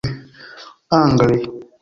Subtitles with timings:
[0.99, 1.29] angle